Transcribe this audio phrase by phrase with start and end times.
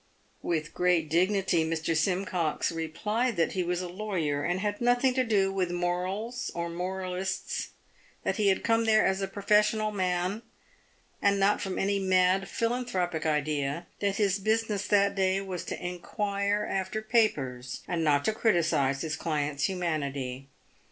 [0.41, 1.95] "With great dignity, Mr.
[1.95, 6.71] Simcox replied that he was a lawyer, and had nothing to do with morals or
[6.71, 7.69] moralists—
[8.23, 10.41] that he had come there as a professional man,
[11.21, 16.67] and not from any mad, philanthropic idea— that his business that day was to inquire
[16.67, 20.47] after papers, and not to criticise his client's humanity.